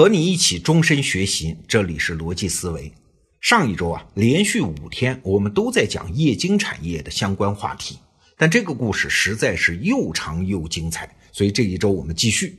[0.00, 2.90] 和你一起终身学习，这里是逻辑思维。
[3.42, 7.98] 上一周啊，连续五天我们都在讲液晶产业的相关话题，
[8.38, 12.58] 但这个故事实在是又长又精彩，所以这一周我们继续。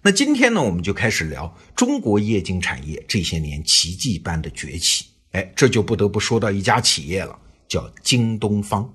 [0.00, 5.04] 那今天呢，我们就开始聊中国液晶产业这些年奇迹般的崛起。
[5.32, 7.38] 哎，这就不得不说到一家企业了，
[7.68, 8.90] 叫京东方。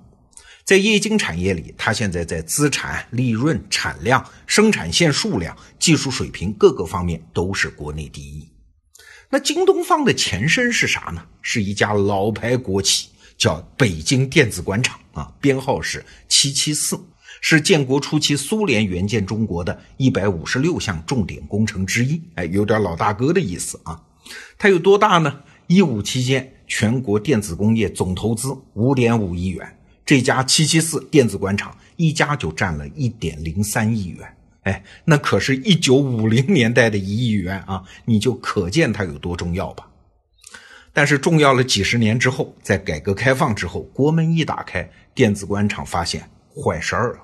[0.69, 8.47] 在液晶产业里，它现在在资产、利润、产量、生产线数量、技术水平各个方面都是国内第一。
[9.31, 11.25] 那京东方的前身是啥呢？
[11.41, 17.03] 是一家老牌国企，叫北京电子管厂啊，编号是七七四，
[17.41, 22.21] 是建国初期苏联援建中国的一百五十六项重点工程之一。
[22.35, 23.99] 哎，有点老大哥的意思啊。
[24.59, 25.39] 它有多大呢？
[25.65, 29.75] 一五期间，全国电子工业总投资五点五亿元。
[30.09, 39.87] 这家七七四电子管厂一家就占了一点零三亿元，哎，那可是一九五零年代的一亿元啊，你就可见它有多重要吧。
[40.93, 47.19] 但是重要了几十年之后，在改革开放之后，国门一打开，电子管厂发现坏事儿了。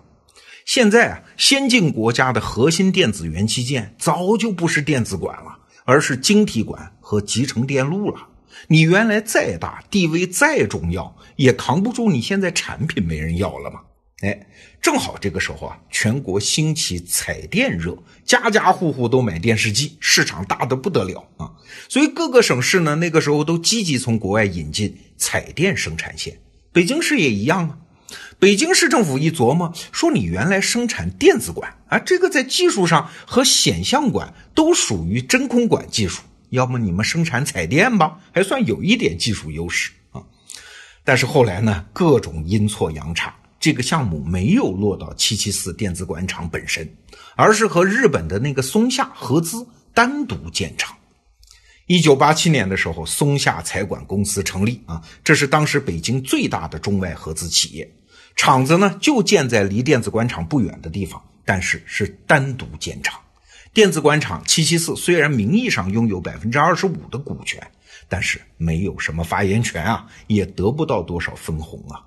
[0.67, 8.27] 现在啊，先进国家的核心电子元器件早就不是电子管了，而是晶体管和集成电路了。
[8.67, 13.81] 你原来再大，地位再重要，也扛不住你现在产品没人要了嘛？
[14.21, 14.47] 哎，
[14.81, 21.51] 正好这个时候啊，全国兴起彩电热，家家户户都买电视机，市场大的不得了啊！
[21.89, 26.39] 所以各个省市呢，那个时候都积极从国外引进彩电生产线。
[26.71, 27.77] 北京市也一样啊。
[28.39, 36.21] 北京市政府一琢磨，说你原来生产电子管啊，这个在技术上和显像管都属于真空管技术。
[36.55, 40.23] 要么你们生产彩电吧，还算有一点技术优势啊。
[41.03, 46.91] 但是后来呢，各种阴错阳差，这个项目没有落到七七四电子管厂本身，
[47.35, 50.97] 而是和日本的那个松下合资单独建厂。
[51.85, 57.87] 一九八七年的时候，松下彩管公司成立啊，这是当时北京最大的中外合资企业。
[58.35, 63.19] 厂子呢就建在离电子管厂不远的地方，但是是单独建厂。
[63.75, 67.61] 电子管厂七七四虽然名义上拥有百分之二十五的股权，
[68.07, 71.99] 但是没有什么发言权啊，也得不到多少分红啊。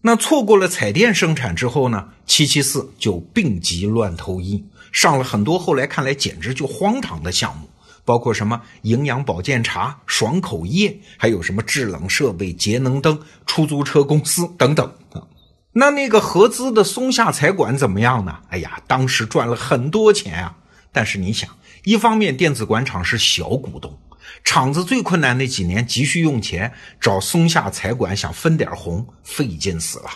[0.00, 7.68] 那错过了彩电生产之后呢，七七四就病急乱投医，上了很多后来看来简直就荒唐的项目，
[8.04, 13.16] 包括什么营养保健茶、爽口液，还有什么制冷设备、节能灯、
[13.46, 15.22] 出租车公司等等啊。
[15.72, 18.40] 那那个合资的松下彩管怎么样呢？
[18.48, 20.56] 哎呀，当时赚了很多钱啊。
[20.92, 21.48] 但是你想，
[21.84, 23.98] 一方面电子管厂是小股东，
[24.44, 30.10] 厂子最困难那几年急需用钱，找松下财管想分点红，费劲死了。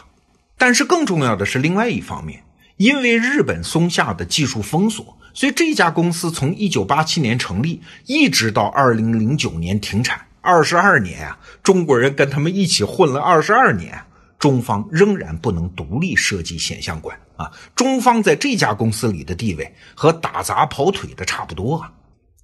[0.59, 2.45] 但是更重要的是另外一方面，
[2.77, 14.03] 因为日本松下的技术封锁，所以这家公司从一九八七年成立，一直到二零零九年停产，二十二年啊，中国人跟他们一起混了二十二年。
[14.39, 17.51] 中方仍然不能独立设计显像管啊！
[17.75, 21.93] 中方在这家公司里的地位和打杂跑腿的差不多啊！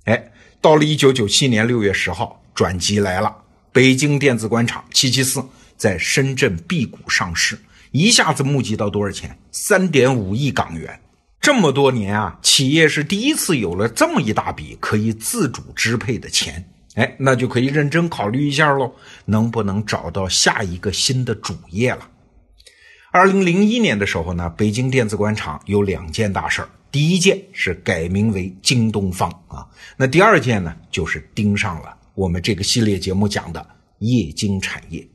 [0.05, 3.35] 哎，到了一九九七年六月十号，转机来了，
[3.73, 5.43] 北京电子官厂七七四
[5.77, 7.59] 在深圳 B 股上市，
[7.91, 9.39] 一下子募集到多少钱？
[9.51, 11.01] 三点五亿港元。
[11.41, 16.65] 这么多年啊，企业是第一次有了这么一大笔可以自主支配的钱。
[16.95, 18.93] 哎，那就可以认真考虑一下喽，
[19.25, 22.09] 能不能找到下一个新的主业了？
[23.13, 29.69] 二零零一年的时候呢，北京电子管厂有两件大事儿，第一件是改名为京东方啊，
[29.99, 33.65] 那第二件呢，就是盯上了我们这个系列节目讲的
[33.99, 35.07] 液晶产业。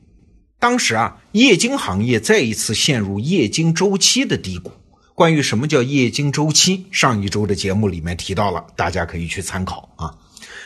[0.59, 4.71] 当时啊，液晶行业再一次陷入液晶周期的低谷。
[5.15, 10.13] 关于什么叫液晶周期，上一周的节目里面提到了，大家可以去参考啊。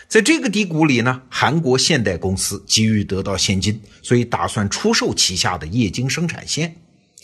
[0.09, 6.75] 在这个低谷里呢，韩国现代公司急于得到现金，所以打算出售旗下的液晶生产线。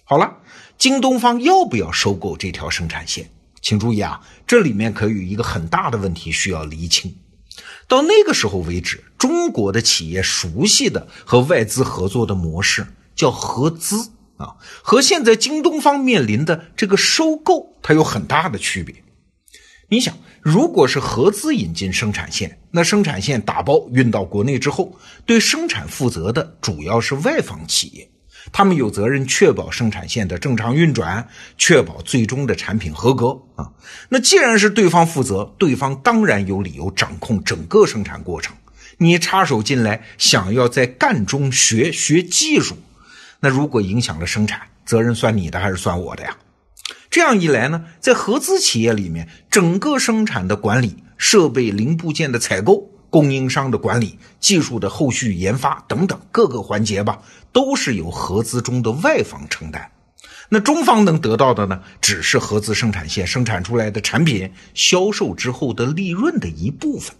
[0.10, 0.38] 好了，
[0.78, 3.30] 京东方要不要收购这条生产线？
[3.60, 7.14] 请注意啊，这里面可有一个很大的问题需要厘清。
[7.90, 12.88] 到那个时候为止，中国的企业熟悉的和外资合作的模式
[13.18, 18.96] 叫合资啊，和现在京东方面临的这个收购，它有很大的区别。
[19.90, 28.10] 你想，如果是合资引进生产线，那生产线打包运到国内之后，对生产负责的主要是外方企业，
[28.52, 31.28] 他们有责任确保生产线的正常运转，
[31.58, 33.72] 确保最终的产品合格啊。
[34.10, 38.56] 那既然是对方负责，对方当然有理由掌控整个生产过程。
[38.98, 42.76] 你插手进来，想要在干中学学技术，
[43.40, 46.36] 那如果影响了生产，责任算你的还是算我的呀？
[47.10, 57.20] 这样一来呢，在合资企业里面，整个生产的管理设备零部件的采购、供应商的管理、技术的后续研发等等各个环节吧，
[57.52, 59.92] 都是由合资中的外方承担。
[60.50, 67.16] 那中方能得到的呢，只是合资生产线生产出来的产品销售之后的利润的一部分。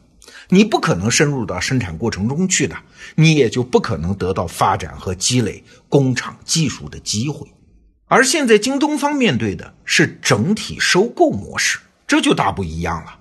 [0.50, 2.78] 你不可能深入到生产过程中去的，
[3.16, 7.48] 你也就不可能得到发展和积累工厂技术的机会。
[8.08, 13.17] 而现在京东方面对的是整体收购模式，这就大不一样了。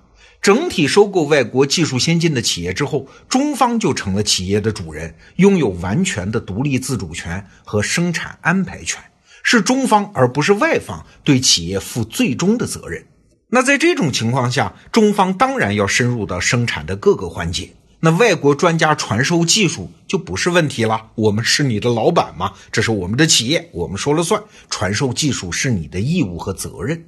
[0.47, 9.03] 整体收购外国技术先进的企业之后，中方就成了企业的主人，拥有完全的独立自主权和生产安排权。
[9.43, 13.05] 是中方而不是外方对企业负最终的责任。
[13.49, 17.73] 那在这种情况下，中方当然要深入到生产的各个环节。
[17.99, 21.07] 那外国专家传授技术就不是问题了。
[21.15, 24.41] 我们是你的老板嘛，这是我们的企业，我们说了算。
[24.69, 27.03] 传授技术是你的义务和责任。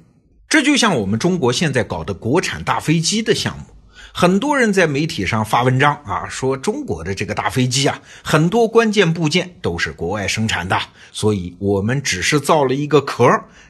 [0.50, 3.64] 这就像我们中国现在搞的国产大飞机的项目。
[4.12, 10.76] 很多人在媒体上发文章啊，说中国的这个大飞机啊，很多关键部件都是国外生产的，
[11.12, 13.24] 所以我们只是造了一个壳，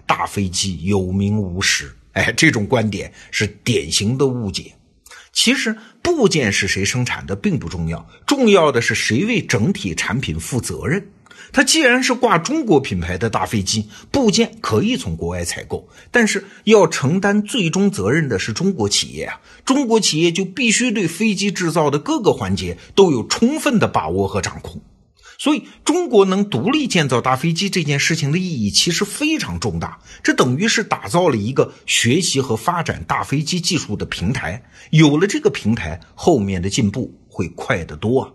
[0.06, 1.94] 大飞机有名无实。
[2.12, 4.72] 哎，这种观点是典型的误解。
[5.34, 11.06] 其实部件是谁生产的并不重要，重要的是谁为整体产品负责任。
[11.52, 19.40] 它既然是挂中国品牌的大飞机，部件可以从国外采购，但是要承担最终责任的是中国企业啊！
[19.64, 24.80] 中国企业就必须对飞机制造的各个环节都有充分的把握和掌控。
[25.38, 34.62] 所以，中国能独立建造大飞机这件事情的意义其实非常重大，这等于是打造了一个学习和发展大飞机技术的平台。
[34.90, 38.30] 有了这个平台，后面的进步会快得多啊！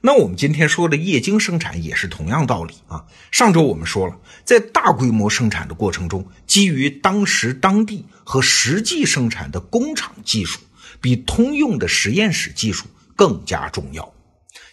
[0.00, 3.04] 那我们今天说的液晶生产也是同样道理啊。
[3.32, 10.60] 上周我们说了，在大规模生产的过程中，基于当时当地和实际生产的工厂技术，
[11.00, 12.86] 比通用的实验室技术
[13.16, 14.14] 更加重要。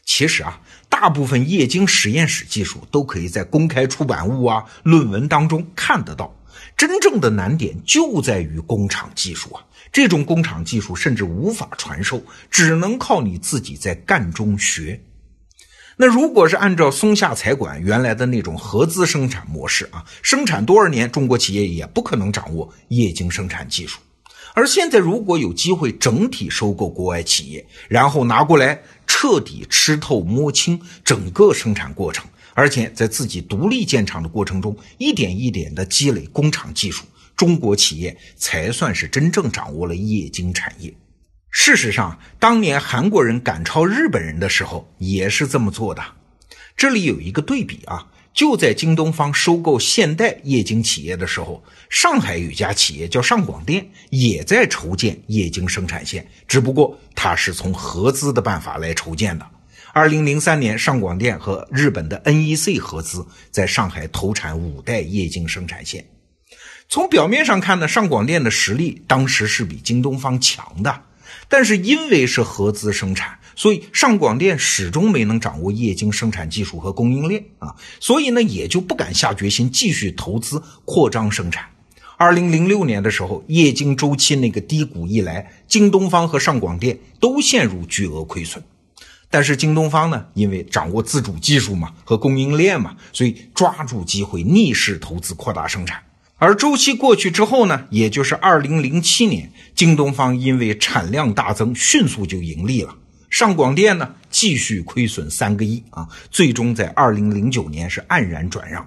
[0.06, 6.36] 其实啊，大部分液晶实验室技术都可以在公开出版物啊、论文当中看得到。
[6.78, 9.66] 真正的难点就在于工厂技术啊。
[9.92, 15.02] 这种工厂技术甚至无法传授，只能靠你自己在干中学。
[15.98, 24.00] 那如果是按照松下财管原来的那种合资生产模式啊，生产多少年，中国企业也不可能掌握液晶生产技术。
[24.54, 37.06] 而现在如果有机会整体收购国外企业，然后拿过来彻底吃透摸清整个生产过程，而且在自己独立建厂的过程中，一点一点的积累工厂技术，
[37.38, 40.94] 中国企业才算是真正掌握了液晶产业。
[41.58, 46.04] 事实上，当年韩国人赶超日本人的时候，也是这么做的。
[46.76, 59.48] 这里有一个对比啊，就在京东方收购现代液晶企业的时候，上海有家企业叫上广电，也在筹建液晶生产线，只不过它是从合资的办法来筹建的。
[59.94, 66.06] 二零零三年，上广电和日本的 NEC 合资，在上海投产五代液晶生产线。
[66.90, 71.04] 从表面上看呢，上广电的实力当时是比京东方强的。
[71.48, 81.66] 但是因为是合资生产，所以上广电始终没能掌握液晶生产技术和供应链啊，所以呢也就不敢下决心继续投资扩张生产。
[82.18, 88.64] 二零零六年的时候，液晶周期那个低谷一来，京东方和上广电都陷入巨额亏损。
[89.30, 96.02] 但是京东方呢，因为掌握自主技术嘛和供应链嘛，所以抓住机会逆势投资扩大生产。
[96.38, 102.94] 而周期过去之后呢，也就是二零零七年，京东方因为产量大增，迅速就盈利了。
[103.30, 108.86] 上广电呢，继续亏损三个亿啊，最终在二零零九年是黯然转让。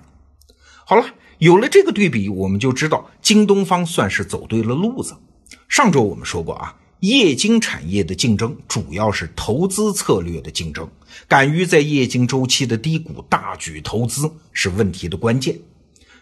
[0.84, 1.06] 好了，
[1.38, 5.16] 有了这个对比，我们就知道京东方算是走对了路子。
[5.68, 10.86] 上周我们说过啊，液晶产业的竞争主要是投资策略的竞争，
[11.26, 15.58] 敢于在液晶周期的低谷大举投资是问题的关键。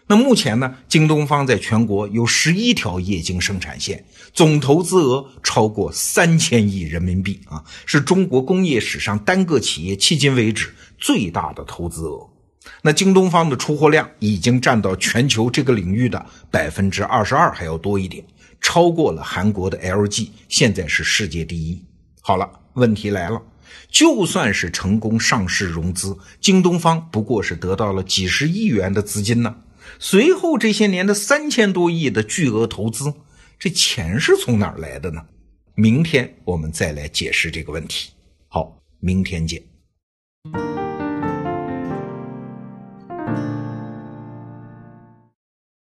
[0.09, 12.25] 那目前呢，京东方在全国有十一条液晶生产线，总投资额超过三千亿人民币啊，是中国工业史上单个企业迄今为止最大的投资额。
[12.81, 18.23] 那京东方的出货量已经占到全球这个领域的百分之二十二还要多一点，
[18.61, 21.83] 超过了韩国的 LG，现在是世界第一。
[22.21, 23.41] 好了，问题来了，
[23.91, 29.53] 就算是成功上市融资，京东方不过是得到了几十亿元的资金呢。
[29.99, 33.13] 随后这些年的三千多亿的巨额投资，
[33.59, 35.25] 这钱是从哪儿来的呢？
[35.75, 38.11] 明天我们再来解释这个问题。
[38.47, 39.61] 好，明天见。